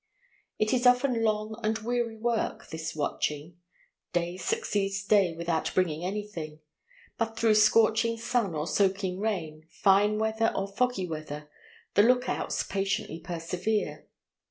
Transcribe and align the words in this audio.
It 0.57 0.73
is 0.73 0.87
often 0.87 1.21
long 1.21 1.59
and 1.63 1.77
weary 1.77 2.17
work 2.17 2.71
this 2.71 2.95
watching. 2.95 3.57
Day 4.13 4.35
succeeds 4.35 5.03
day 5.05 5.35
without 5.35 5.69
bringing 5.75 6.03
anything: 6.03 6.59
but 7.19 7.37
through 7.37 7.53
scorching 7.53 8.17
sun 8.17 8.55
or 8.55 8.65
soaking 8.65 9.19
rain, 9.19 9.67
fine 9.69 10.17
weather 10.17 10.51
or 10.55 10.65
foggy 10.67 11.05
weather, 11.05 11.51
the 11.93 12.01
look 12.01 12.27
outs 12.27 12.63
patiently 12.63 13.19
persevere. 13.19 14.07